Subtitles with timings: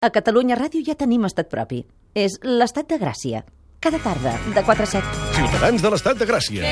[0.00, 1.82] A Catalunya Ràdio ja tenim estat propi.
[2.16, 3.42] És l'estat de Gràcia.
[3.84, 5.10] Cada tarda, de 4 a 7.
[5.36, 6.70] Ciutadans de l'estat de Gràcia.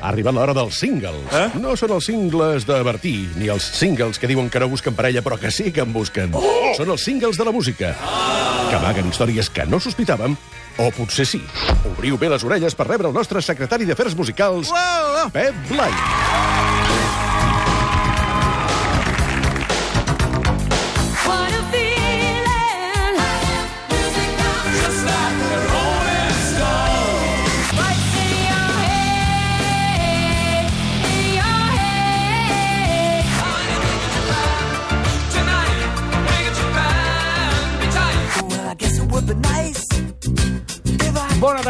[0.00, 1.28] Ha arribat l'hora dels singles.
[1.36, 1.60] Eh?
[1.60, 5.20] No són els singles de Bertí, ni els singles que diuen que no busquen parella,
[5.20, 6.32] però que sí que en busquen.
[6.40, 6.72] Oh!
[6.78, 7.92] Són els singles de la música,
[8.70, 10.32] que amaguen històries que no sospitàvem,
[10.80, 11.42] o potser sí.
[11.92, 15.28] Obriu bé les orelles per rebre el nostre secretari d'Afers Musicals, Uau!
[15.36, 15.92] Pep Blai.
[15.92, 16.73] What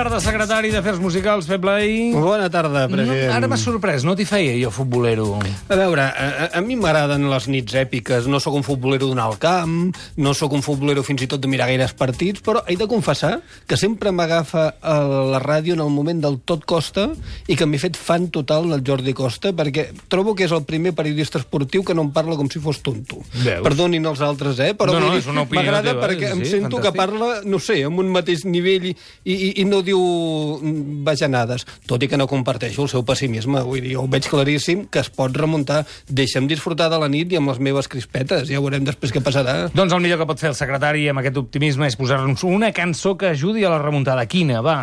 [0.05, 2.13] tarda, secretari d'Afers Musicals, Pep Blai.
[2.13, 3.33] Bona tarda, No, president.
[3.33, 5.39] ara m'ha sorprès, no t'hi feia jo, futbolero.
[5.69, 8.27] A veure, a, a, mi m'agraden les nits èpiques.
[8.29, 11.49] No sóc un futbolero d'anar al camp, no sóc un futbolero fins i tot de
[11.49, 14.99] mirar gaires partits, però he de confessar que sempre m'agafa a
[15.33, 17.09] la ràdio en el moment del tot Costa
[17.49, 20.93] i que m'he fet fan total del Jordi Costa perquè trobo que és el primer
[20.95, 23.23] periodista esportiu que no em parla com si fos tonto.
[23.41, 23.65] Veus?
[23.65, 24.75] Perdonin els altres, eh?
[24.77, 25.01] Però No,
[25.33, 26.97] no, m'agrada perquè em sí, sento que fantàstic.
[27.01, 32.03] parla, no sé, amb un mateix nivell i, i, i no diu mm, bajanades, tot
[32.03, 35.35] i que no comparteixo el seu pessimisme, vull dir, ho veig claríssim que es pot
[35.37, 39.23] remuntar, deixa'm disfrutar de la nit i amb les meves crispetes, ja veurem després què
[39.25, 39.57] passarà.
[39.75, 43.17] Doncs el millor que pot fer el secretari amb aquest optimisme és posar-nos una cançó
[43.19, 44.27] que ajudi a la remuntada.
[44.31, 44.79] Quina, va?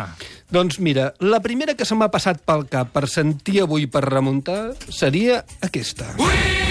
[0.52, 4.74] Doncs mira, la primera que se m'ha passat pel cap per sentir avui per remuntar
[4.90, 6.12] seria aquesta.
[6.20, 6.61] Sing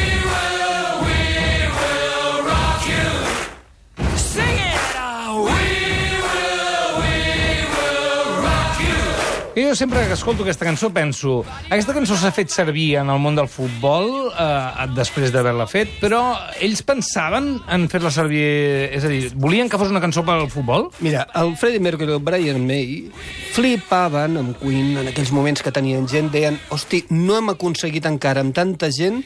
[9.52, 13.36] Jo sempre que escolto aquesta cançó penso aquesta cançó s'ha fet servir en el món
[13.36, 16.22] del futbol eh, després d'haver-la fet, però
[16.64, 18.46] ells pensaven en fer-la servir...
[18.96, 20.88] És a dir, volien que fos una cançó per al futbol?
[21.04, 23.10] Mira, el Freddie Mercury i el Brian May
[23.52, 28.46] flipaven amb Queen en aquells moments que tenien gent, deien, hosti, no hem aconseguit encara
[28.46, 29.20] amb tanta gent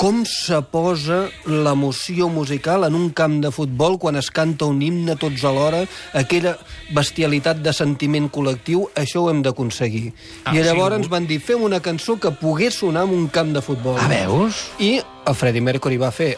[0.00, 5.12] com se posa l'emoció musical en un camp de futbol quan es canta un himne
[5.20, 5.82] tots alhora,
[6.16, 6.54] aquella
[6.96, 10.14] bestialitat de sentiment col·lectiu, això ho hem d'aconseguir.
[10.46, 13.12] Ah, I sí, llavors ho- ens van dir, fem una cançó que pogués sonar en
[13.18, 13.98] un camp de futbol.
[14.00, 14.70] Ah, veus?
[14.80, 16.32] I el Freddie Mercury va fer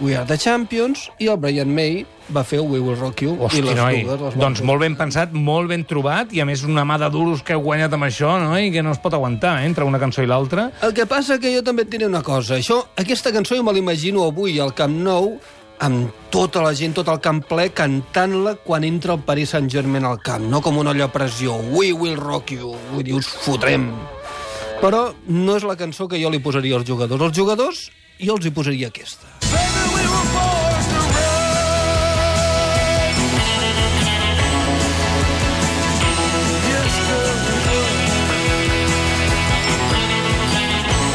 [0.00, 3.36] We Are The Champions i el Brian May va fer We Will Rock You.
[3.38, 6.46] Hosti, i les noi, dues les doncs molt ben pensat, molt ben trobat, i a
[6.48, 8.54] més una mà de duros que heu guanyat amb això, no?
[8.58, 10.70] i que no es pot aguantar, eh, entre una cançó i l'altra.
[10.82, 12.56] El que passa que jo també et diré una cosa.
[12.56, 15.36] Això, aquesta cançó jo me l'imagino avui al Camp Nou
[15.84, 20.20] amb tota la gent, tot el camp ple, cantant-la quan entra el Paris Saint-Germain al
[20.22, 21.56] camp, no com una olla a pressió.
[21.74, 22.74] We will rock you.
[22.92, 23.90] Vull dir, us fotrem.
[24.80, 27.28] Però no és la cançó que jo li posaria als jugadors.
[27.28, 27.86] Els jugadors,
[28.20, 29.33] jo els hi posaria aquesta.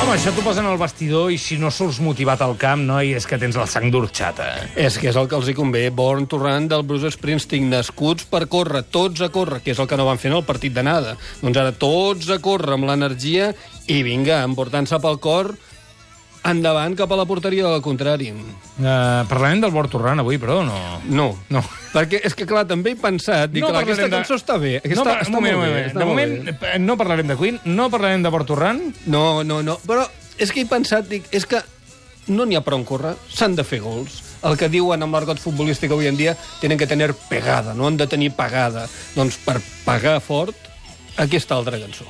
[0.09, 2.95] Home, això t'ho posen al vestidor i si no surts motivat al camp, no?
[2.97, 4.47] I és que tens la sang d'orxata.
[4.73, 5.83] És que és el que els hi convé.
[5.93, 9.85] Born to Run del Bruce Springsteen, nascuts per córrer, tots a córrer, que és el
[9.85, 11.13] que no van fer en el partit d'anada.
[11.43, 13.51] Doncs ara tots a córrer amb l'energia
[13.85, 15.51] i vinga, emportant-se pel cor
[16.47, 18.29] endavant cap a la porteria del contrari.
[18.31, 20.77] Uh, parlarem del Torrant avui, però no...
[21.09, 21.63] No, No.
[21.89, 24.75] Perquè és que, clar, també he pensat, dic, no, clar, aquesta parlarem cançó està bé.
[24.77, 25.89] Aquesta, no, està moment, molt bé, moment.
[25.89, 26.55] està De moment, bé.
[26.75, 28.81] eh, no parlarem de Queen, no parlarem de Torrant.
[29.07, 29.79] No, no, no.
[29.89, 30.05] Però
[30.37, 31.63] és que he pensat, dic, és que
[32.29, 34.21] no n'hi ha prou en córrer, s'han de fer gols.
[34.45, 37.97] El que diuen amb l'argot futbolístic avui en dia, tenen que tenir pegada, no han
[37.97, 38.85] de tenir pagada.
[39.17, 40.55] Doncs per pagar fort,
[41.17, 42.05] aquesta altra cançó.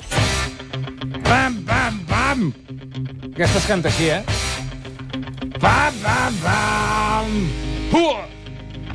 [1.23, 3.18] Pam, pam, pam!
[3.39, 4.19] Aquesta es canta així, eh?
[5.63, 7.29] Pam, pam, pam!
[7.93, 8.25] Hua!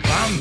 [0.04, 0.34] Pam!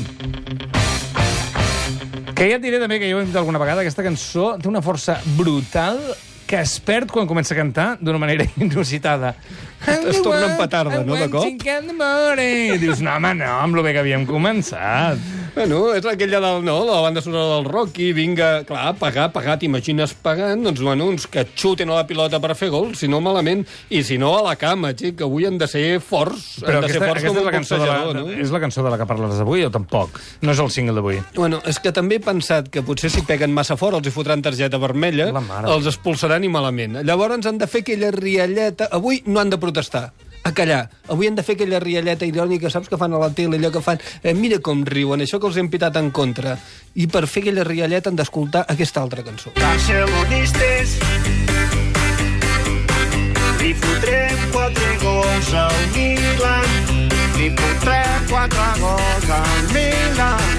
[2.36, 4.68] Que ja et diré també que jo ho hem dit alguna vegada, aquesta cançó té
[4.68, 6.02] una força brutal
[6.44, 9.32] que es perd quan comença a cantar d'una manera inusitada.
[9.88, 11.48] Es torna en petarda, no, de cop?
[12.76, 15.16] I dius, no, home, no, amb lo bé que havíem començat.
[15.54, 20.10] Bueno, és aquella del, no, la banda sonora del Rocky, vinga, clar, pagar, pagar, t'imagines
[20.18, 23.62] pagant, doncs, bueno, uns que xuten a la pilota per fer gol, si no malament,
[23.94, 26.88] i si no a la cama, xic, que avui han de ser forts, Però han
[26.88, 28.24] de ser aquesta, forts aquesta com és, la cançó de la, no?
[28.34, 30.18] és la cançó de la que parles avui o tampoc?
[30.42, 31.22] No és el single d'avui.
[31.38, 34.42] Bueno, és que també he pensat que potser si peguen massa fort els hi fotran
[34.42, 35.30] targeta vermella,
[35.70, 36.98] els expulsaran i malament.
[37.06, 38.90] Llavors han de fer aquella rialleta...
[38.94, 40.08] Avui no han de protestar,
[40.44, 40.84] a callar.
[41.08, 43.82] Avui han de fer aquella rialleta irònica, saps que fan a la tele, allò que
[43.84, 44.00] fan...
[44.22, 46.58] Eh, mira com riuen, això que els hem pitat en contra.
[46.94, 49.56] I per fer aquella rialleta han d'escoltar aquesta altra cançó.
[49.58, 50.98] Barcelonistes
[53.64, 56.84] li fotrem quatre gols al Milan
[57.44, 58.00] Li fotré
[58.30, 60.52] quatre gols al Milan.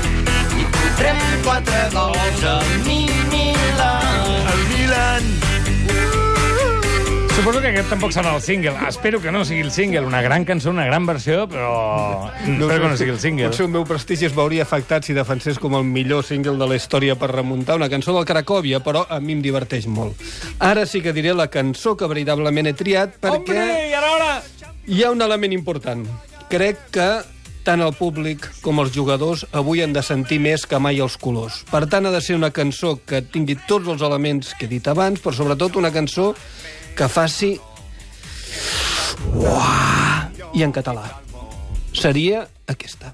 [0.54, 1.14] Li fotré
[1.46, 4.46] quatre gols al Milan.
[4.54, 5.55] El Milan.
[7.36, 8.72] Suposo que aquest tampoc serà el single.
[8.88, 10.06] Espero que no sigui el single.
[10.08, 12.32] Una gran cançó, una gran versió, però...
[12.40, 13.50] Espero que no sigui el single.
[13.52, 16.78] Potser el meu prestigi es veuria afectat si defensés com el millor single de la
[16.80, 20.24] història per remuntar una cançó del Cracòvia, però a mi em diverteix molt.
[20.64, 24.32] Ara sí que diré la cançó que veritablement he triat perquè Hombre, i ara...
[24.88, 26.08] hi ha un element important.
[26.48, 27.10] Crec que
[27.68, 31.66] tant el públic com els jugadors avui han de sentir més que mai els colors.
[31.68, 34.88] Per tant, ha de ser una cançó que tingui tots els elements que he dit
[34.88, 36.32] abans, però sobretot una cançó
[36.96, 37.60] que faci...
[39.36, 40.32] Uah!
[40.56, 41.04] I en català.
[41.92, 43.12] Seria aquesta.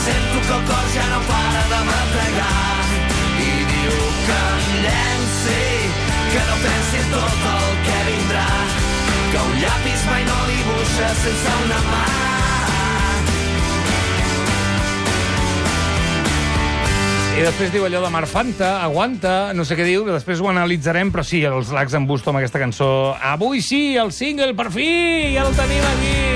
[0.00, 2.84] Sento que el cor ja no para de bategar
[3.44, 5.60] i diu que em llenci,
[6.32, 8.48] que no pensi en tot el que vindrà,
[9.34, 12.29] que un llapis mai no dibuixa sense una mà.
[17.40, 21.08] I després diu allò de Marfanta, aguanta, no sé què diu, que després ho analitzarem,
[21.08, 22.90] però sí, els lacs en busto amb aquesta cançó.
[23.16, 24.90] Avui sí, el single, per fi,
[25.38, 26.29] ja el tenim aquí!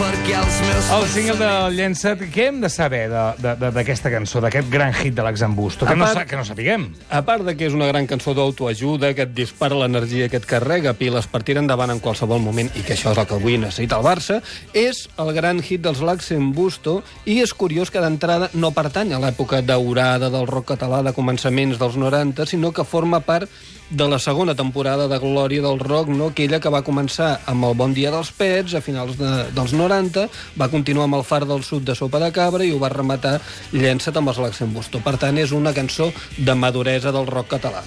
[0.00, 4.08] Perquè els meus El single del Llençat, què hem de saber de- de- de- d'aquesta
[4.10, 5.84] cançó, d'aquest gran hit de l'Ax en Busto?
[5.84, 6.86] Que, no, que no sapiguem.
[7.10, 10.46] A part de que és una gran cançó d'autoajuda, que et dispara l'energia, que et
[10.46, 13.58] carrega piles per tirar endavant en qualsevol moment, i que això és el que avui
[13.58, 14.40] necessita el Barça,
[14.72, 19.18] és el gran hit dels Laxen Busto, i és curiós que d'entrada no pertany a
[19.20, 23.50] l'època daurada del rock català de començaments dels 90, sinó que forma part
[23.90, 26.30] de la segona temporada de glòria del rock, no?
[26.30, 30.26] aquella que va començar amb el Bon dia dels Pets a finals de, dels 90,
[30.60, 33.38] va continuar amb el Far del Sud de Sopa de Cabra i ho va rematar
[33.72, 35.02] Llença't amb els Laxen Busto.
[35.02, 37.82] Per tant, és una cançó de maduresa del rock català.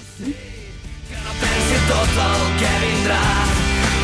[1.40, 3.22] pensi en tot el que vindrà,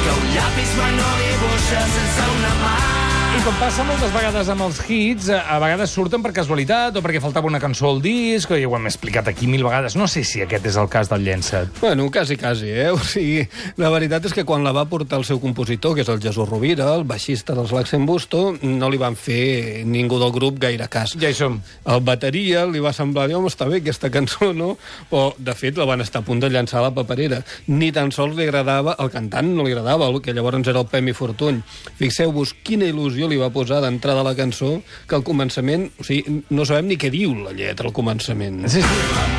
[0.04, 2.99] que un llapis mai no dibuixa sense una mà.
[3.30, 7.00] I com passa moltes vegades amb els hits, a a vegades surten per casualitat o
[7.04, 9.94] perquè faltava una cançó al disc, o ja ho hem explicat aquí mil vegades.
[9.94, 11.70] No sé si aquest és el cas del Llençat.
[11.78, 12.88] Bueno, quasi, quasi, eh?
[12.96, 13.44] O sigui,
[13.78, 16.48] la veritat és que quan la va portar el seu compositor, que és el Jesús
[16.48, 21.14] Rovira, el baixista dels Laxen Busto, no li van fer ningú del grup gaire cas.
[21.14, 21.60] Ja hi som.
[21.86, 24.74] El bateria li va semblar, home, està bé aquesta cançó, no?
[25.12, 27.44] Però, de fet, la van estar a punt de llançar a la paperera.
[27.70, 30.90] Ni tan sols li agradava, el cantant no li agradava, el que llavors era el
[30.90, 31.62] Pemi Fortuny.
[32.00, 36.40] Fixeu-vos quina il·lusió li va posar d'entrada a la cançó, que al començament, o sigui,
[36.50, 38.64] no sabem ni què diu la lletra al començament.
[38.68, 39.38] Sí, sí.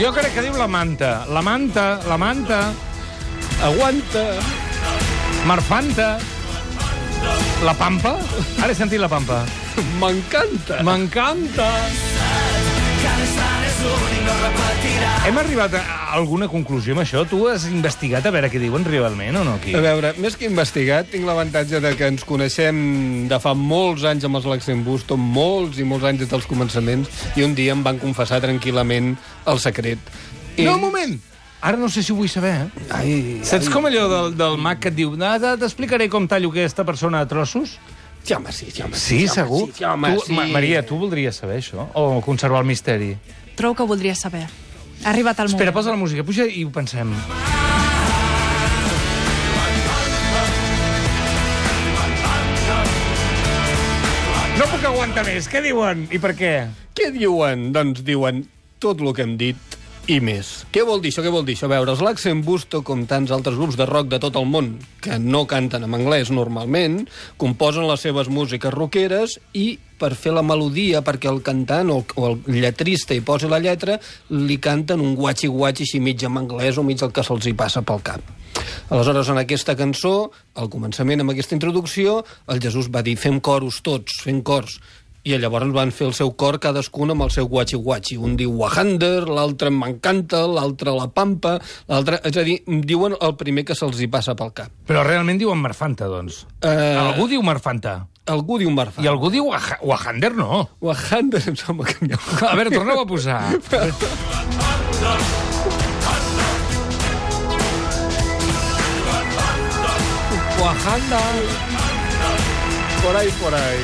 [0.00, 1.26] Jo crec que diu la manta.
[1.28, 2.60] La manta, la manta,
[3.60, 4.40] Aguanta!
[5.44, 6.18] Marfanta,
[7.62, 8.16] la pampa.
[8.62, 9.42] Ara he sentit la pampa.
[10.00, 10.80] M'encanta!
[10.82, 11.68] M'encanta!
[15.26, 15.80] Hem arribat a
[16.16, 17.22] alguna conclusió amb això?
[17.28, 19.74] Tu has investigat a veure què diuen realment o no aquí?
[19.76, 22.80] A veure, més que investigat, tinc l'avantatge de que ens coneixem
[23.30, 27.10] de fa molts anys amb els Laxen Busto, molts i molts anys des dels començaments,
[27.36, 29.12] i un dia em van confessar tranquil·lament
[29.52, 30.00] el secret.
[30.56, 30.64] I...
[30.66, 31.18] No, un moment!
[31.60, 32.84] Ara no sé si ho vull saber, eh?
[32.96, 33.72] Ai, Saps ai.
[33.74, 37.20] com allò del, del mag que et diu "Ah, t- t'explicaré com tallo aquesta persona
[37.20, 37.76] a trossos?
[38.24, 39.66] Sí, home, sí, sí, home, Sí, home, segur?
[39.68, 40.32] Sí, sí, home, tu, sí.
[40.32, 41.86] Ma Maria, tu voldries saber això?
[41.94, 43.12] O conservar el misteri?
[43.60, 44.46] Trobo que ho voldria saber.
[45.04, 45.74] Ha arribat el Espera, moment.
[45.76, 47.12] posa la música, puja i ho pensem.
[54.56, 55.48] No puc aguantar més.
[55.48, 56.06] Què diuen?
[56.12, 56.54] I per què?
[56.96, 57.68] Què diuen?
[57.76, 58.42] Doncs diuen
[58.80, 59.76] tot el que hem dit
[60.10, 60.64] i més.
[60.72, 61.24] Què vol dir això?
[61.24, 61.68] Què vol dir això?
[61.68, 64.72] A veure, els Laxen Busto, com tants altres grups de rock de tot el món,
[65.04, 67.02] que no canten en anglès normalment,
[67.40, 72.28] composen les seves músiques rockeres i per fer la melodia, perquè el cantant o, o
[72.30, 73.98] el lletrista hi posi la lletra,
[74.32, 77.84] li canten un guatxi-guatxi així mig en anglès o mig el que se'ls hi passa
[77.86, 78.24] pel cap.
[78.90, 83.82] Aleshores, en aquesta cançó, al començament, amb aquesta introducció, el Jesús va dir fem coros
[83.86, 84.80] tots, fem cors.
[85.20, 88.16] I llavors van fer el seu cor cadascun amb el seu guatxi-guatxi.
[88.16, 91.58] Un diu Wahander, l'altre m'encanta, l'altre la pampa,
[91.92, 92.22] l'altre...
[92.24, 92.56] És a dir,
[92.88, 94.72] diuen el primer que se'ls hi passa pel cap.
[94.88, 96.46] Però realment diuen Marfanta, doncs.
[96.64, 97.98] Eh, Algú diu Marfanta.
[98.30, 99.02] Algú diu Marfà.
[99.02, 100.68] I algú diu Waha- Wahander, no.
[100.80, 102.20] Wahander em sembla que n'hi ha.
[102.52, 103.42] A veure, torna-ho a posar.
[110.60, 111.20] Wahanda.
[113.02, 113.78] Por ahí, por ahí.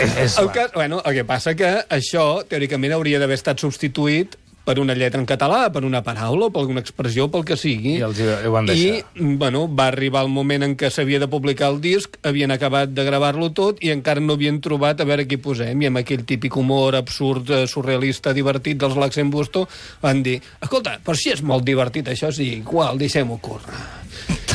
[0.00, 4.34] és, és, El que, bueno, el que passa que això, teòricament, hauria d'haver estat substituït
[4.64, 7.96] per una lletra en català, per una paraula, per alguna expressió, pel que sigui.
[7.98, 9.00] I els ho van deixar.
[9.00, 12.94] I, bueno, va arribar el moment en què s'havia de publicar el disc, havien acabat
[12.94, 15.82] de gravar-lo tot i encara no havien trobat a veure què hi posem.
[15.82, 19.66] I amb aquell típic humor absurd, eh, surrealista, divertit dels Laxen Busto,
[20.02, 23.82] van dir, escolta, però si és molt divertit això, sí, igual, deixem-ho córrer.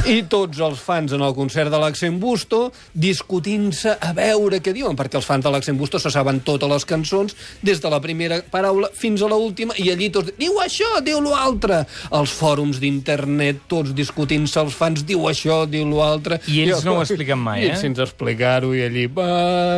[0.06, 4.96] I tots els fans en el concert de l'Accent Busto discutint-se a veure què diuen,
[5.00, 7.36] perquè els fans de l'Accent Busto se saben totes les cançons,
[7.66, 11.84] des de la primera paraula fins a l'última, i allí tots diu això, diu l'altre.
[12.18, 16.42] Els fòrums d'internet, tots discutint-se, els fans diu això, diu l'altre.
[16.48, 17.82] I ells no ho expliquen mai, I eh?
[17.82, 19.30] sense explicar-ho, i allí va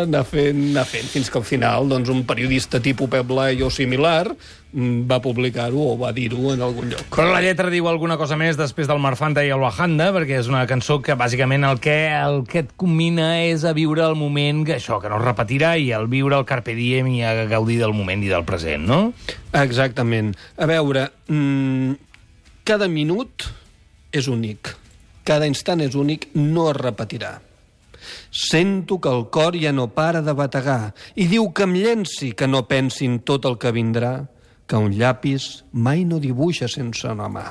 [0.04, 3.70] anar fent, anar fent, fins que al final doncs, un periodista tipus Pep Blai o
[3.74, 4.28] similar
[4.72, 7.08] va publicar-ho o va dir-ho en algun lloc.
[7.16, 10.50] Però la lletra diu alguna cosa més després del Marfanta i el Wahanda, perquè és
[10.52, 14.62] una cançó que bàsicament el que, el que et combina és a viure el moment,
[14.68, 17.80] que això, que no es repetirà, i el viure el carpe diem i a gaudir
[17.82, 19.02] del moment i del present, no?
[19.58, 20.36] Exactament.
[20.58, 21.98] A veure, mmm,
[22.70, 23.50] cada minut
[24.14, 24.76] és únic.
[25.26, 27.40] Cada instant és únic, no es repetirà.
[28.30, 32.48] Sento que el cor ja no para de bategar i diu que em llenci, que
[32.48, 34.30] no pensi en tot el que vindrà,
[34.70, 37.48] que un llapis mai no dibuixa sense una mà.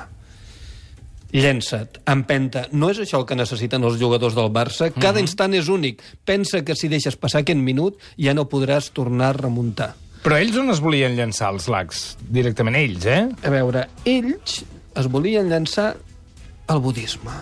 [1.29, 2.63] Llença't, empenta.
[2.73, 4.87] No és això el que necessiten els jugadors del Barça?
[4.95, 6.01] Cada instant és únic.
[6.25, 9.91] Pensa que si deixes passar aquest minut ja no podràs tornar a remuntar.
[10.23, 12.01] Però ells on es volien llançar els lacs?
[12.19, 13.21] Directament ells, eh?
[13.45, 14.63] A veure, ells
[14.99, 15.93] es volien llançar
[16.67, 17.35] al budisme.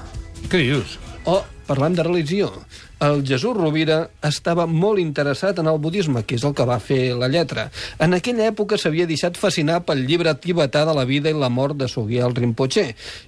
[0.51, 0.97] Què dius?
[1.25, 2.51] O, parlant de religió,
[2.99, 7.13] el Jesús Rovira estava molt interessat en el budisme, que és el que va fer
[7.13, 7.67] la lletra.
[8.01, 11.77] En aquella època s'havia deixat fascinar pel llibre tibetà de la vida i la mort
[11.77, 12.87] de Sogyal Rinpoche,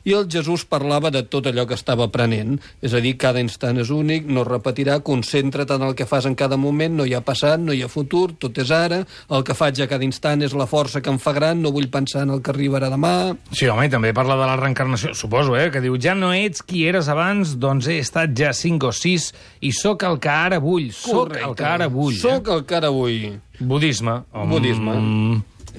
[0.09, 3.77] i el Jesús parlava de tot allò que estava aprenent, és a dir, cada instant
[3.77, 7.13] és únic, no es repetirà, concentra't en el que fas en cada moment, no hi
[7.13, 10.41] ha passat, no hi ha futur, tot és ara, el que faig a cada instant
[10.41, 13.13] és la força que em fa gran, no vull pensar en el que arribarà demà...
[13.53, 15.69] Sí, home, i també parla de la reencarnació, suposo, eh?
[15.69, 19.29] Que diu, ja no ets qui eres abans, doncs he estat ja 5 o 6
[19.67, 22.17] i sóc el que ara vull, sóc el que ara vull.
[22.17, 23.21] Sóc el que ara vull.
[23.31, 23.37] Eh?
[23.59, 24.23] Budisme.
[24.33, 24.49] Mm.
[24.49, 24.97] Budisme.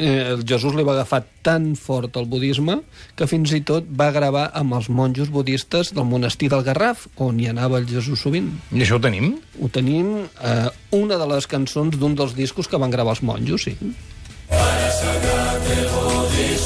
[0.01, 2.79] Eh, el Jesús li va agafar tan fort el budisme
[3.19, 7.41] que fins i tot va gravar amb els monjos budistes del monestir del Garraf, on
[7.41, 8.49] hi anava el Jesús sovint.
[8.73, 9.35] I això ho tenim?
[9.61, 13.69] Ho tenim eh, una de les cançons d'un dels discos que van gravar els monjos,
[13.69, 13.77] sí.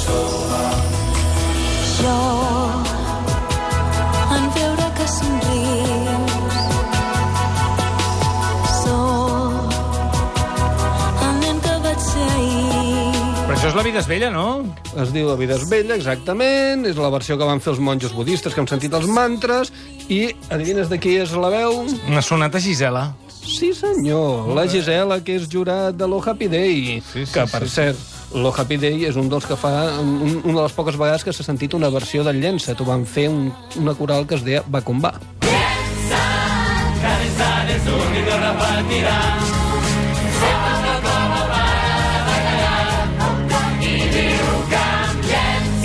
[0.05, 0.44] Jo,
[13.85, 14.65] vida és vella, no?
[14.97, 18.15] Es diu La vida és vella, exactament, és la versió que van fer els monjos
[18.17, 19.73] budistes, que hem sentit els mantres,
[20.09, 21.83] i adivines de qui és la veu?
[22.09, 23.11] Una sonata Gisela.
[23.29, 27.67] Sí, senyor, la Gisela, que és jurat de l'O Happy Day, Sí, sí, que, per
[27.67, 27.75] sí, sí.
[27.75, 28.01] cert,
[28.33, 29.75] l'O Happy Day és un dels que fa...
[30.01, 32.81] Un, una de les poques vegades que s'ha sentit una versió del Llençat.
[32.81, 33.51] Ho van fer un,
[33.83, 35.13] una coral que es deia Va com va.
[38.95, 39.64] I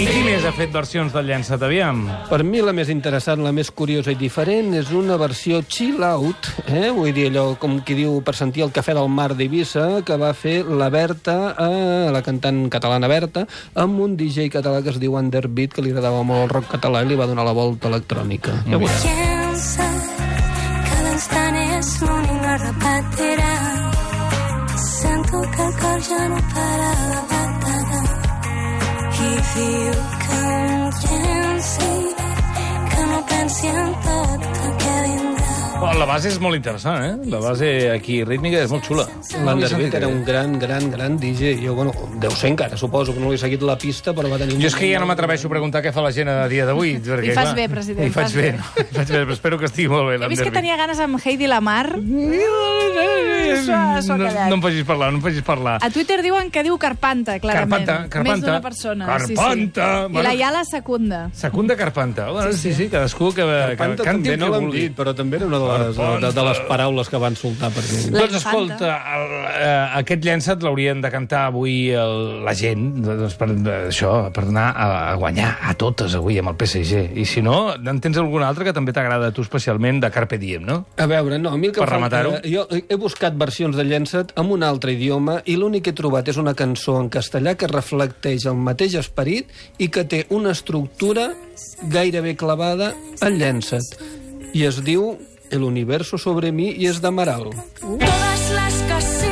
[0.07, 2.05] qui més ha fet versions del llençat, aviam?
[2.29, 6.47] Per mi la més interessant, la més curiosa i diferent és una versió chill out,
[6.67, 6.87] eh?
[6.95, 10.31] vull dir allò com qui diu per sentir el cafè del mar d'Eivissa, que va
[10.37, 13.43] fer la Berta, eh, la cantant catalana Berta,
[13.75, 17.03] amb un DJ català que es diu Underbeat, que li agradava molt el rock català
[17.03, 18.61] i li va donar la volta electrònica.
[18.69, 19.98] Ja veuràs.
[35.99, 37.29] La base és molt interessant, eh?
[37.31, 39.05] La base aquí rítmica és molt xula.
[39.43, 41.57] L'Underbeat era un gran, gran, gran DJ.
[41.59, 44.39] Jo, bueno, deu ser encara, suposo que no li he seguit la pista, però va
[44.39, 44.57] tenir...
[44.61, 46.95] Jo és que ja no m'atreveixo a preguntar què fa la gent a dia d'avui.
[47.09, 48.53] perquè, I fas clar, bé, president, I faig bé, bé.
[48.59, 48.69] no?
[48.85, 51.19] I faig bé, però espero que estigui molt bé He vist que tenia ganes amb
[51.19, 51.87] Heidi Lamar.
[51.97, 55.77] Ha- s'ho no, no em facis parlar, no em facis parlar.
[55.83, 57.85] A Twitter diuen que diu Carpanta, clarament.
[57.85, 58.29] Carpanta, Carpanta.
[58.31, 59.07] Més d'una persona.
[59.09, 59.87] Carpanta!
[59.89, 60.13] Sí, sí.
[60.13, 60.19] Bueno.
[60.19, 61.21] I la Iala secunda.
[61.33, 62.29] Secunda Carpanta.
[62.31, 65.39] Bueno, sí, sí, cadascú que, que Panta canti també no que l'han dit, però també
[65.39, 68.01] era una de les, de, de les paraules que van soltar per mi.
[68.15, 73.49] Doncs escolta, el, eh, aquest llençat l'haurien de cantar avui el, la gent, doncs per,
[73.89, 77.05] això, per anar a, a guanyar a totes avui amb el PSG.
[77.19, 80.39] I si no, en tens algun altre que també t'agrada a tu especialment de Carpe
[80.41, 80.81] Diem, no?
[80.97, 82.35] A veure, no, a mi el que Per em fa- rematar-ho.
[82.49, 86.31] Jo he buscat versions de Llençat en un altre idioma i l'únic que he trobat
[86.31, 91.29] és una cançó en castellà que reflecteix el mateix esperit i que té una estructura
[91.93, 93.93] gairebé clavada al Llençat.
[94.57, 95.15] I es diu
[95.49, 97.49] El universo sobre mi i és d'Amaral.
[97.79, 99.28] Todas las casitas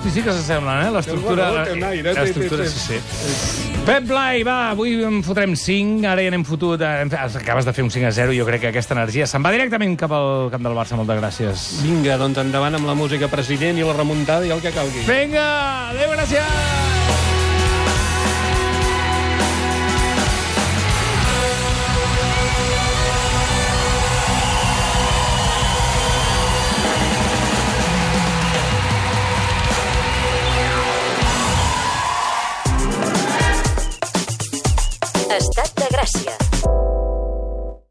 [0.00, 0.90] Hosti, sí que s'assemblen, eh?
[0.94, 1.50] L'estructura...
[1.68, 3.66] L'estructura, sí, sí.
[3.84, 6.80] Pep Blai, va, avui en fotrem 5, ara ja n'hem fotut...
[6.80, 9.52] eh, Acabes de fer un 5 a 0, jo crec que aquesta energia se'n va
[9.52, 10.96] directament cap al camp del Barça.
[10.96, 11.66] Moltes gràcies.
[11.84, 15.04] Vinga, doncs endavant amb la música president i la remuntada i el que calgui.
[15.04, 15.44] Vinga,
[15.92, 16.89] adéu, gràcies!